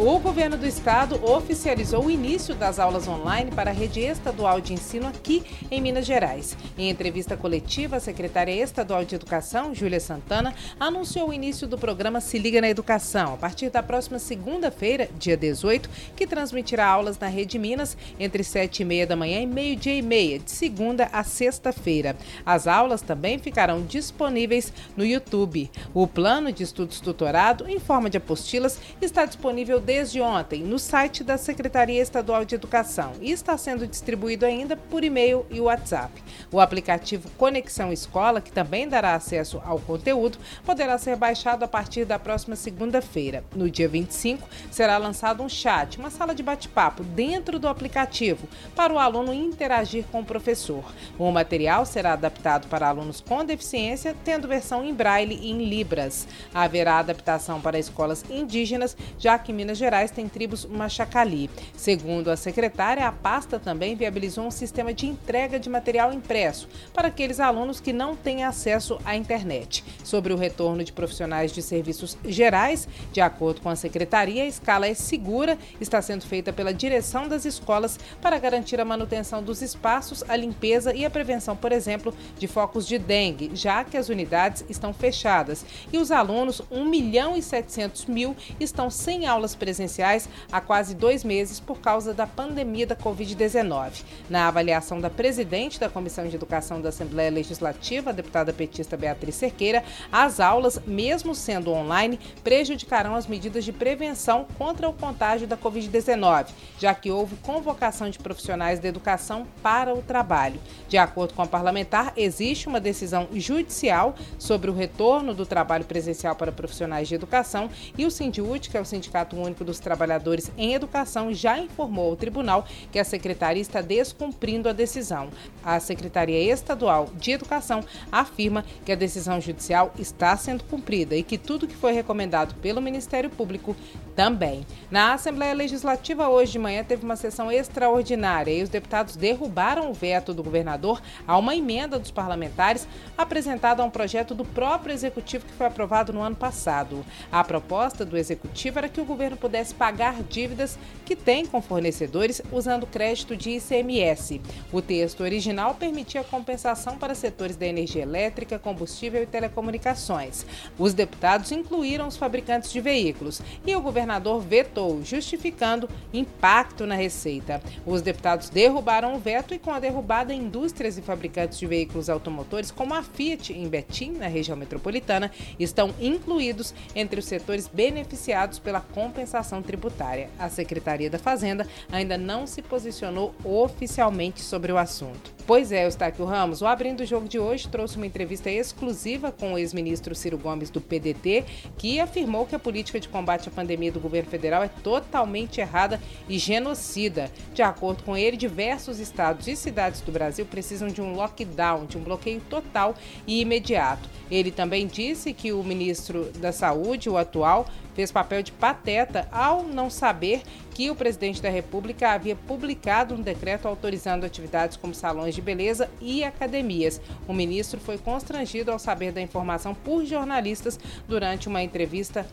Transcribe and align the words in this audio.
O 0.00 0.16
governo 0.20 0.56
do 0.56 0.64
estado 0.64 1.20
oficializou 1.28 2.04
o 2.04 2.10
início 2.10 2.54
das 2.54 2.78
aulas 2.78 3.08
online 3.08 3.50
para 3.50 3.72
a 3.72 3.74
rede 3.74 3.98
estadual 3.98 4.60
de 4.60 4.72
ensino 4.72 5.08
aqui 5.08 5.42
em 5.72 5.80
Minas 5.80 6.06
Gerais. 6.06 6.56
Em 6.78 6.88
entrevista 6.88 7.36
coletiva, 7.36 7.96
a 7.96 8.00
secretária 8.00 8.52
estadual 8.52 9.04
de 9.04 9.16
Educação, 9.16 9.74
Júlia 9.74 9.98
Santana, 9.98 10.54
anunciou 10.78 11.30
o 11.30 11.32
início 11.32 11.66
do 11.66 11.76
programa 11.76 12.20
Se 12.20 12.38
Liga 12.38 12.60
na 12.60 12.68
Educação, 12.68 13.34
a 13.34 13.36
partir 13.36 13.70
da 13.70 13.82
próxima 13.82 14.20
segunda-feira, 14.20 15.08
dia 15.18 15.36
18, 15.36 15.90
que 16.14 16.28
transmitirá 16.28 16.86
aulas 16.86 17.18
na 17.18 17.26
Rede 17.26 17.58
Minas 17.58 17.96
entre 18.20 18.44
7 18.44 18.82
e 18.82 18.84
meia 18.84 19.04
da 19.04 19.16
manhã 19.16 19.40
e 19.40 19.46
meio-dia 19.46 19.94
e 19.94 20.02
meia, 20.02 20.38
de 20.38 20.52
segunda 20.52 21.08
a 21.12 21.24
sexta-feira. 21.24 22.14
As 22.46 22.68
aulas 22.68 23.02
também 23.02 23.40
ficarão 23.40 23.82
disponíveis 23.82 24.72
no 24.96 25.04
YouTube. 25.04 25.68
O 25.92 26.06
plano 26.06 26.52
de 26.52 26.62
estudos 26.62 27.00
tutorado, 27.00 27.68
em 27.68 27.80
forma 27.80 28.08
de 28.08 28.16
apostilas, 28.16 28.78
está 29.02 29.24
disponível 29.24 29.87
desde 29.88 30.20
ontem 30.20 30.62
no 30.62 30.78
site 30.78 31.24
da 31.24 31.38
Secretaria 31.38 32.02
Estadual 32.02 32.44
de 32.44 32.54
Educação 32.54 33.12
e 33.22 33.32
está 33.32 33.56
sendo 33.56 33.86
distribuído 33.86 34.44
ainda 34.44 34.76
por 34.76 35.02
e-mail 35.02 35.46
e 35.48 35.62
WhatsApp. 35.62 36.22
O 36.52 36.60
aplicativo 36.60 37.30
Conexão 37.38 37.90
Escola, 37.90 38.42
que 38.42 38.52
também 38.52 38.86
dará 38.86 39.14
acesso 39.14 39.62
ao 39.64 39.78
conteúdo, 39.78 40.36
poderá 40.62 40.98
ser 40.98 41.16
baixado 41.16 41.62
a 41.62 41.68
partir 41.68 42.04
da 42.04 42.18
próxima 42.18 42.54
segunda-feira. 42.54 43.42
No 43.54 43.70
dia 43.70 43.88
25, 43.88 44.46
será 44.70 44.98
lançado 44.98 45.42
um 45.42 45.48
chat, 45.48 45.98
uma 45.98 46.10
sala 46.10 46.34
de 46.34 46.42
bate-papo 46.42 47.02
dentro 47.02 47.58
do 47.58 47.66
aplicativo, 47.66 48.46
para 48.76 48.92
o 48.92 48.98
aluno 48.98 49.32
interagir 49.32 50.04
com 50.12 50.20
o 50.20 50.24
professor. 50.24 50.84
O 51.18 51.32
material 51.32 51.86
será 51.86 52.12
adaptado 52.12 52.68
para 52.68 52.88
alunos 52.88 53.22
com 53.22 53.42
deficiência, 53.42 54.14
tendo 54.22 54.46
versão 54.46 54.84
em 54.84 54.92
braille 54.92 55.38
e 55.40 55.50
em 55.50 55.64
libras. 55.64 56.28
Haverá 56.52 56.98
adaptação 56.98 57.58
para 57.58 57.78
escolas 57.78 58.22
indígenas, 58.28 58.94
já 59.18 59.38
que 59.38 59.50
Minas 59.50 59.77
Gerais 59.78 60.10
tem 60.10 60.28
tribos 60.28 60.66
Machacali. 60.66 61.48
Segundo 61.76 62.30
a 62.30 62.36
secretária, 62.36 63.06
a 63.06 63.12
pasta 63.12 63.60
também 63.60 63.94
viabilizou 63.94 64.44
um 64.44 64.50
sistema 64.50 64.92
de 64.92 65.06
entrega 65.06 65.58
de 65.58 65.70
material 65.70 66.12
impresso 66.12 66.68
para 66.92 67.08
aqueles 67.08 67.38
alunos 67.38 67.78
que 67.78 67.92
não 67.92 68.16
têm 68.16 68.42
acesso 68.42 68.98
à 69.04 69.14
internet. 69.14 69.84
Sobre 70.02 70.32
o 70.32 70.36
retorno 70.36 70.82
de 70.82 70.92
profissionais 70.92 71.52
de 71.52 71.62
serviços 71.62 72.18
gerais, 72.24 72.88
de 73.12 73.20
acordo 73.20 73.60
com 73.60 73.68
a 73.68 73.76
secretaria, 73.76 74.42
a 74.42 74.46
escala 74.46 74.88
é 74.88 74.94
segura, 74.94 75.56
está 75.80 76.02
sendo 76.02 76.26
feita 76.26 76.52
pela 76.52 76.74
direção 76.74 77.28
das 77.28 77.44
escolas 77.44 78.00
para 78.20 78.38
garantir 78.38 78.80
a 78.80 78.84
manutenção 78.84 79.42
dos 79.42 79.62
espaços, 79.62 80.24
a 80.28 80.34
limpeza 80.34 80.92
e 80.92 81.04
a 81.04 81.10
prevenção, 81.10 81.54
por 81.54 81.70
exemplo, 81.70 82.12
de 82.36 82.48
focos 82.48 82.84
de 82.84 82.98
dengue, 82.98 83.52
já 83.54 83.84
que 83.84 83.96
as 83.96 84.08
unidades 84.08 84.64
estão 84.68 84.92
fechadas. 84.92 85.64
E 85.92 85.98
os 85.98 86.10
alunos, 86.10 86.60
1 86.68 86.84
milhão 86.84 87.36
e 87.36 87.42
700 87.42 88.06
mil, 88.06 88.36
estão 88.58 88.90
sem 88.90 89.24
aulas 89.24 89.54
presenciais 89.54 89.67
presenciais 89.68 90.26
há 90.50 90.62
quase 90.62 90.94
dois 90.94 91.22
meses 91.22 91.60
por 91.60 91.78
causa 91.78 92.14
da 92.14 92.26
pandemia 92.26 92.86
da 92.86 92.96
Covid-19. 92.96 94.02
Na 94.30 94.48
avaliação 94.48 94.98
da 94.98 95.10
presidente 95.10 95.78
da 95.78 95.90
Comissão 95.90 96.26
de 96.26 96.34
Educação 96.34 96.80
da 96.80 96.88
Assembleia 96.88 97.30
Legislativa, 97.30 98.08
a 98.08 98.12
deputada 98.14 98.50
petista 98.50 98.96
Beatriz 98.96 99.34
Cerqueira, 99.34 99.84
as 100.10 100.40
aulas, 100.40 100.80
mesmo 100.86 101.34
sendo 101.34 101.70
online, 101.70 102.18
prejudicarão 102.42 103.14
as 103.14 103.26
medidas 103.26 103.62
de 103.62 103.72
prevenção 103.72 104.46
contra 104.56 104.88
o 104.88 104.92
contágio 104.94 105.46
da 105.46 105.56
Covid-19, 105.56 106.46
já 106.78 106.94
que 106.94 107.10
houve 107.10 107.36
convocação 107.36 108.08
de 108.08 108.18
profissionais 108.18 108.80
da 108.80 108.88
educação 108.88 109.46
para 109.62 109.92
o 109.92 110.00
trabalho. 110.00 110.58
De 110.88 110.96
acordo 110.96 111.34
com 111.34 111.42
a 111.42 111.46
parlamentar, 111.46 112.14
existe 112.16 112.68
uma 112.68 112.80
decisão 112.80 113.28
judicial 113.34 114.14
sobre 114.38 114.70
o 114.70 114.74
retorno 114.74 115.34
do 115.34 115.44
trabalho 115.44 115.84
presencial 115.84 116.34
para 116.34 116.50
profissionais 116.50 117.06
de 117.06 117.14
educação 117.14 117.68
e 117.98 118.06
o 118.06 118.10
Sindiúte, 118.10 118.70
que 118.70 118.76
é 118.78 118.80
o 118.80 118.84
Sindicato 118.86 119.36
Único 119.36 119.57
dos 119.64 119.78
Trabalhadores 119.78 120.50
em 120.56 120.74
Educação 120.74 121.32
já 121.32 121.58
informou 121.58 122.10
ao 122.10 122.16
tribunal 122.16 122.66
que 122.90 122.98
a 122.98 123.04
secretaria 123.04 123.62
está 123.62 123.80
descumprindo 123.80 124.68
a 124.68 124.72
decisão. 124.72 125.28
A 125.64 125.78
Secretaria 125.80 126.52
Estadual 126.52 127.08
de 127.14 127.32
Educação 127.32 127.84
afirma 128.10 128.64
que 128.84 128.92
a 128.92 128.96
decisão 128.96 129.40
judicial 129.40 129.92
está 129.98 130.36
sendo 130.36 130.64
cumprida 130.64 131.16
e 131.16 131.22
que 131.22 131.38
tudo 131.38 131.66
que 131.66 131.76
foi 131.76 131.92
recomendado 131.92 132.54
pelo 132.56 132.80
Ministério 132.80 133.30
Público 133.30 133.76
também. 134.14 134.66
Na 134.90 135.14
Assembleia 135.14 135.54
Legislativa, 135.54 136.28
hoje 136.28 136.52
de 136.52 136.58
manhã, 136.58 136.82
teve 136.82 137.04
uma 137.04 137.16
sessão 137.16 137.52
extraordinária 137.52 138.50
e 138.52 138.62
os 138.62 138.68
deputados 138.68 139.14
derrubaram 139.14 139.90
o 139.90 139.94
veto 139.94 140.34
do 140.34 140.42
governador 140.42 141.00
a 141.26 141.36
uma 141.36 141.54
emenda 141.54 141.98
dos 141.98 142.10
parlamentares 142.10 142.88
apresentada 143.16 143.82
a 143.82 143.86
um 143.86 143.90
projeto 143.90 144.34
do 144.34 144.44
próprio 144.44 144.92
executivo 144.92 145.46
que 145.46 145.52
foi 145.52 145.66
aprovado 145.66 146.12
no 146.12 146.20
ano 146.20 146.36
passado. 146.36 147.04
A 147.30 147.44
proposta 147.44 148.04
do 148.04 148.16
executivo 148.16 148.78
era 148.78 148.88
que 148.88 149.00
o 149.00 149.04
governo 149.04 149.36
pagar 149.76 150.22
dívidas 150.22 150.78
que 151.04 151.16
tem 151.16 151.46
com 151.46 151.62
fornecedores 151.62 152.42
usando 152.52 152.86
crédito 152.86 153.34
de 153.34 153.52
ICMS. 153.52 154.42
O 154.70 154.82
texto 154.82 155.22
original 155.22 155.74
permitia 155.74 156.22
compensação 156.22 156.98
para 156.98 157.14
setores 157.14 157.56
da 157.56 157.66
energia 157.66 158.02
elétrica, 158.02 158.58
combustível 158.58 159.22
e 159.22 159.26
telecomunicações. 159.26 160.44
Os 160.78 160.92
deputados 160.92 161.50
incluíram 161.50 162.06
os 162.06 162.18
fabricantes 162.18 162.70
de 162.70 162.80
veículos 162.82 163.40
e 163.66 163.74
o 163.74 163.80
governador 163.80 164.40
vetou, 164.40 165.02
justificando 165.02 165.88
impacto 166.12 166.86
na 166.86 166.94
receita. 166.94 167.62
Os 167.86 168.02
deputados 168.02 168.50
derrubaram 168.50 169.14
o 169.14 169.18
veto 169.18 169.54
e, 169.54 169.58
com 169.58 169.70
a 169.70 169.80
derrubada, 169.80 170.34
indústrias 170.34 170.98
e 170.98 171.02
fabricantes 171.02 171.58
de 171.58 171.66
veículos 171.66 172.10
automotores, 172.10 172.70
como 172.70 172.92
a 172.92 173.02
Fiat 173.02 173.54
em 173.54 173.66
Betim, 173.66 174.12
na 174.12 174.26
região 174.26 174.58
metropolitana, 174.58 175.30
estão 175.58 175.94
incluídos 175.98 176.74
entre 176.94 177.18
os 177.18 177.24
setores 177.24 177.66
beneficiados 177.66 178.58
pela 178.58 178.82
compensação 178.82 179.37
tributária. 179.62 180.30
A 180.38 180.48
Secretaria 180.48 181.10
da 181.10 181.18
Fazenda 181.18 181.66
ainda 181.90 182.16
não 182.16 182.46
se 182.46 182.62
posicionou 182.62 183.34
oficialmente 183.44 184.40
sobre 184.40 184.72
o 184.72 184.78
assunto. 184.78 185.38
Pois 185.48 185.72
é, 185.72 185.86
Eustáquio 185.86 186.26
Ramos, 186.26 186.60
o 186.60 186.66
Abrindo 186.66 187.00
o 187.00 187.06
Jogo 187.06 187.26
de 187.26 187.38
hoje 187.38 187.68
trouxe 187.68 187.96
uma 187.96 188.06
entrevista 188.06 188.50
exclusiva 188.50 189.32
com 189.32 189.54
o 189.54 189.58
ex-ministro 189.58 190.14
Ciro 190.14 190.36
Gomes 190.36 190.68
do 190.68 190.78
PDT, 190.78 191.42
que 191.78 191.98
afirmou 191.98 192.44
que 192.44 192.54
a 192.54 192.58
política 192.58 193.00
de 193.00 193.08
combate 193.08 193.48
à 193.48 193.50
pandemia 193.50 193.90
do 193.90 193.98
governo 193.98 194.28
federal 194.28 194.62
é 194.62 194.68
totalmente 194.68 195.58
errada 195.58 195.98
e 196.28 196.38
genocida. 196.38 197.30
De 197.54 197.62
acordo 197.62 198.02
com 198.02 198.14
ele, 198.14 198.36
diversos 198.36 198.98
estados 198.98 199.48
e 199.48 199.56
cidades 199.56 200.02
do 200.02 200.12
Brasil 200.12 200.44
precisam 200.44 200.88
de 200.88 201.00
um 201.00 201.14
lockdown, 201.14 201.86
de 201.86 201.96
um 201.96 202.02
bloqueio 202.02 202.42
total 202.50 202.94
e 203.26 203.40
imediato. 203.40 204.06
Ele 204.30 204.50
também 204.50 204.86
disse 204.86 205.32
que 205.32 205.50
o 205.50 205.64
ministro 205.64 206.30
da 206.38 206.52
Saúde, 206.52 207.08
o 207.08 207.16
atual, 207.16 207.66
fez 207.98 208.12
papel 208.12 208.44
de 208.44 208.52
pateta 208.52 209.26
ao 209.32 209.64
não 209.64 209.90
saber 209.90 210.42
que 210.72 210.88
o 210.88 210.94
presidente 210.94 211.42
da 211.42 211.48
República 211.48 212.10
havia 212.10 212.36
publicado 212.36 213.12
um 213.12 213.20
decreto 213.20 213.66
autorizando 213.66 214.22
atividades 214.22 214.76
como 214.76 214.94
salões 214.94 215.34
de 215.34 215.42
beleza 215.42 215.90
e 216.00 216.22
academias. 216.22 217.00
O 217.26 217.32
ministro 217.32 217.80
foi 217.80 217.98
constrangido 217.98 218.70
ao 218.70 218.78
saber 218.78 219.10
da 219.10 219.20
informação 219.20 219.74
por 219.74 220.04
jornalistas 220.04 220.78
durante 221.08 221.48
uma 221.48 221.60
entrevista 221.60 222.24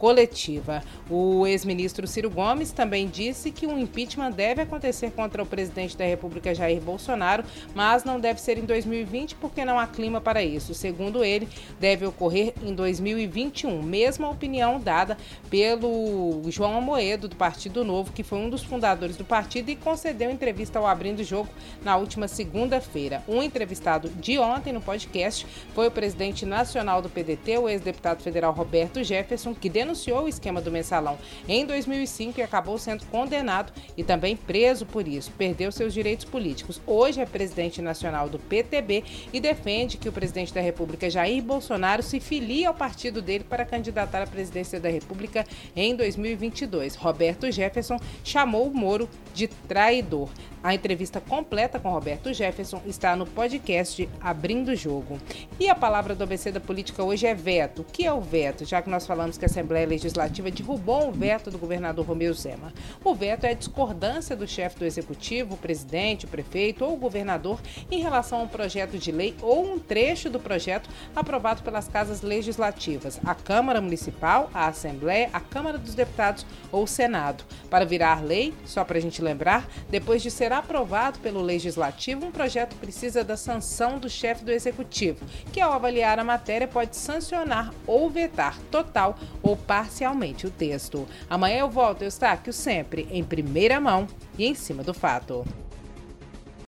coletiva. 0.00 0.82
O 1.10 1.46
ex-ministro 1.46 2.06
Ciro 2.06 2.30
Gomes 2.30 2.72
também 2.72 3.06
disse 3.06 3.50
que 3.50 3.66
um 3.66 3.78
impeachment 3.78 4.30
deve 4.30 4.62
acontecer 4.62 5.10
contra 5.10 5.42
o 5.42 5.46
presidente 5.46 5.94
da 5.94 6.06
República 6.06 6.54
Jair 6.54 6.80
Bolsonaro, 6.80 7.44
mas 7.74 8.02
não 8.02 8.18
deve 8.18 8.40
ser 8.40 8.56
em 8.56 8.64
2020 8.64 9.34
porque 9.34 9.62
não 9.62 9.78
há 9.78 9.86
clima 9.86 10.18
para 10.18 10.42
isso. 10.42 10.72
Segundo 10.72 11.22
ele, 11.22 11.46
deve 11.78 12.06
ocorrer 12.06 12.54
em 12.62 12.74
2021. 12.74 13.82
Mesma 13.82 14.30
opinião 14.30 14.80
dada 14.80 15.18
pelo 15.50 16.40
João 16.48 16.78
Amoedo, 16.78 17.28
do 17.28 17.36
Partido 17.36 17.84
Novo, 17.84 18.10
que 18.10 18.22
foi 18.22 18.38
um 18.38 18.48
dos 18.48 18.62
fundadores 18.62 19.18
do 19.18 19.24
partido 19.24 19.70
e 19.70 19.76
concedeu 19.76 20.30
entrevista 20.30 20.78
ao 20.78 20.86
Abrindo 20.86 21.22
Jogo 21.22 21.50
na 21.84 21.98
última 21.98 22.26
segunda-feira. 22.26 23.22
Um 23.28 23.42
entrevistado 23.42 24.08
de 24.08 24.38
ontem 24.38 24.72
no 24.72 24.80
podcast 24.80 25.46
foi 25.74 25.88
o 25.88 25.90
presidente 25.90 26.46
nacional 26.46 27.02
do 27.02 27.10
PDT, 27.10 27.58
o 27.58 27.68
ex-deputado 27.68 28.22
federal 28.22 28.54
Roberto 28.54 29.04
Jefferson, 29.04 29.52
que 29.52 29.68
denunciou 29.68 29.89
denunciou 29.90 30.24
o 30.24 30.28
esquema 30.28 30.60
do 30.60 30.70
mensalão 30.70 31.18
em 31.48 31.66
2005 31.66 32.38
e 32.38 32.42
acabou 32.42 32.78
sendo 32.78 33.04
condenado 33.06 33.72
e 33.96 34.04
também 34.04 34.36
preso 34.36 34.86
por 34.86 35.06
isso. 35.06 35.32
Perdeu 35.36 35.72
seus 35.72 35.92
direitos 35.92 36.24
políticos. 36.24 36.80
Hoje 36.86 37.20
é 37.20 37.26
presidente 37.26 37.82
nacional 37.82 38.28
do 38.28 38.38
PTB 38.38 39.02
e 39.32 39.40
defende 39.40 39.96
que 39.96 40.08
o 40.08 40.12
presidente 40.12 40.54
da 40.54 40.60
República, 40.60 41.10
Jair 41.10 41.42
Bolsonaro, 41.42 42.02
se 42.02 42.20
filie 42.20 42.64
ao 42.64 42.74
partido 42.74 43.20
dele 43.20 43.44
para 43.44 43.64
candidatar 43.64 44.22
à 44.22 44.26
presidência 44.26 44.78
da 44.78 44.88
República 44.88 45.44
em 45.74 45.96
2022. 45.96 46.94
Roberto 46.94 47.50
Jefferson 47.50 47.98
chamou 48.22 48.68
o 48.68 48.74
Moro 48.74 49.08
de 49.34 49.48
traidor. 49.48 50.28
A 50.62 50.74
entrevista 50.74 51.22
completa 51.22 51.80
com 51.80 51.88
Roberto 51.90 52.34
Jefferson 52.34 52.82
está 52.84 53.16
no 53.16 53.26
podcast 53.26 54.06
Abrindo 54.20 54.72
o 54.72 54.76
Jogo. 54.76 55.18
E 55.58 55.70
a 55.70 55.74
palavra 55.74 56.14
do 56.14 56.22
ABC 56.22 56.52
da 56.52 56.60
política 56.60 57.02
hoje 57.02 57.26
é 57.26 57.34
veto. 57.34 57.80
O 57.80 57.84
que 57.84 58.04
é 58.04 58.12
o 58.12 58.20
veto? 58.20 58.66
Já 58.66 58.82
que 58.82 58.90
nós 58.90 59.06
falamos 59.06 59.38
que 59.38 59.44
a 59.46 59.48
Assembleia 59.48 59.86
Legislativa 59.86 60.50
derrubou 60.50 61.08
o 61.08 61.12
veto 61.12 61.50
do 61.50 61.56
governador 61.56 62.04
Romeu 62.04 62.34
Zema. 62.34 62.74
O 63.02 63.14
veto 63.14 63.44
é 63.44 63.52
a 63.52 63.54
discordância 63.54 64.36
do 64.36 64.46
chefe 64.46 64.78
do 64.78 64.84
executivo, 64.84 65.54
o 65.54 65.56
presidente, 65.56 66.26
o 66.26 66.28
prefeito 66.28 66.84
ou 66.84 66.92
o 66.92 66.98
governador 66.98 67.58
em 67.90 68.02
relação 68.02 68.40
a 68.40 68.42
um 68.42 68.48
projeto 68.48 68.98
de 68.98 69.10
lei 69.10 69.34
ou 69.40 69.64
um 69.64 69.78
trecho 69.78 70.28
do 70.28 70.38
projeto 70.38 70.90
aprovado 71.16 71.62
pelas 71.62 71.88
casas 71.88 72.20
legislativas, 72.20 73.18
a 73.24 73.34
Câmara 73.34 73.80
Municipal, 73.80 74.50
a 74.52 74.66
Assembleia, 74.66 75.30
a 75.32 75.40
Câmara 75.40 75.78
dos 75.78 75.94
Deputados 75.94 76.44
ou 76.70 76.82
o 76.82 76.86
Senado. 76.86 77.44
Para 77.70 77.86
virar 77.86 78.22
lei, 78.22 78.52
só 78.66 78.84
para 78.84 78.98
a 78.98 79.00
gente 79.00 79.22
lembrar, 79.22 79.66
depois 79.88 80.20
de 80.20 80.30
ser 80.30 80.49
aprovado 80.52 81.18
pelo 81.20 81.40
Legislativo, 81.40 82.26
um 82.26 82.30
projeto 82.30 82.76
precisa 82.76 83.22
da 83.22 83.36
sanção 83.36 83.98
do 83.98 84.08
chefe 84.08 84.44
do 84.44 84.50
Executivo, 84.50 85.24
que 85.52 85.60
ao 85.60 85.72
avaliar 85.72 86.18
a 86.18 86.24
matéria 86.24 86.66
pode 86.66 86.96
sancionar 86.96 87.72
ou 87.86 88.10
vetar 88.10 88.58
total 88.70 89.18
ou 89.42 89.56
parcialmente 89.56 90.46
o 90.46 90.50
texto. 90.50 91.06
Amanhã 91.28 91.60
eu 91.60 91.70
volto, 91.70 92.02
Eustáquio, 92.02 92.52
sempre 92.52 93.08
em 93.10 93.22
primeira 93.22 93.80
mão 93.80 94.06
e 94.38 94.46
em 94.46 94.54
cima 94.54 94.82
do 94.82 94.94
fato. 94.94 95.44